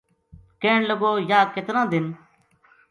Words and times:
کہن 0.61 0.81
لگو:”یاہ 0.89 1.51
کتنا 1.55 1.81
دن 1.91 2.05